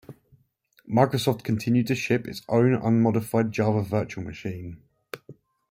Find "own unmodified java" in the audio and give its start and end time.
2.49-3.83